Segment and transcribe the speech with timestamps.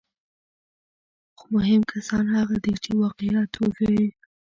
[1.37, 4.05] خو مهم کسان هغه دي چې واقعیت وښيي.